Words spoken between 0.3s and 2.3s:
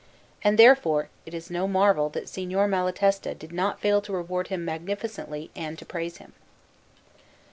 And therefore it is no marvel that